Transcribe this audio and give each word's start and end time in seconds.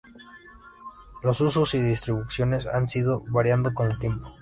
Los 1.21 1.41
usos 1.41 1.75
y 1.75 1.79
distribuciones 1.79 2.65
han 2.65 2.87
ido 2.91 3.23
variando 3.27 3.71
con 3.75 3.91
el 3.91 3.99
tiempo. 3.99 4.31